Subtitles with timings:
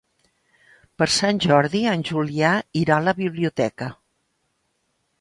[1.01, 3.95] Per Sant Jordi en Julià irà a la biblioteca.